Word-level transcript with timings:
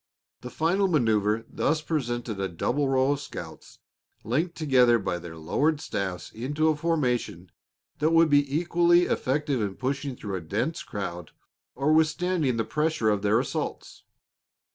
The 0.41 0.49
final 0.49 0.87
manoeuver 0.87 1.45
thus 1.47 1.83
presented 1.83 2.39
a 2.39 2.47
double 2.47 2.89
row 2.89 3.11
of 3.11 3.19
scouts 3.19 3.77
linked 4.23 4.55
together 4.55 4.97
by 4.97 5.19
their 5.19 5.37
lowered 5.37 5.79
staves 5.79 6.31
into 6.33 6.69
a 6.69 6.75
formation 6.75 7.51
that 7.99 8.09
would 8.09 8.27
be 8.27 8.57
equally 8.57 9.03
effective 9.03 9.61
in 9.61 9.75
pushing 9.75 10.15
through 10.15 10.37
a 10.37 10.41
dense 10.41 10.81
crowd 10.81 11.33
or 11.75 11.93
withstanding 11.93 12.57
the 12.57 12.65
pressure 12.65 13.11
of 13.11 13.21
their 13.21 13.39
assaults. 13.39 14.01